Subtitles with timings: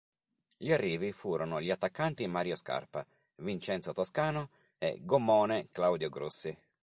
[0.57, 3.05] Gli arrivi furono gli attaccanti Mario Scarpa,
[3.35, 6.57] Vincenzo Toscano e "Gommone" Claudio Grossi.